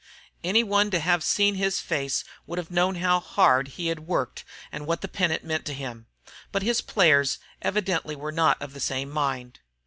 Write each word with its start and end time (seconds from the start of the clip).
Any 0.43 0.63
one 0.63 0.89
to 0.89 0.99
have 0.99 1.23
seen 1.23 1.53
his 1.53 1.79
face 1.79 2.23
would 2.47 2.57
have 2.57 2.71
known 2.71 2.95
how 2.95 3.19
hard 3.19 3.67
he 3.67 3.89
had 3.89 3.99
worked 4.07 4.43
and 4.71 4.87
what 4.87 5.01
the 5.01 5.07
pennant 5.07 5.43
meant 5.43 5.63
to 5.65 5.75
him. 5.75 6.07
But 6.51 6.63
his 6.63 6.81
players 6.81 7.37
evidently 7.61 8.15
were 8.15 8.31
not 8.31 8.59
of 8.59 8.73
the 8.73 8.79
same 8.79 9.11
mind. 9.11 9.59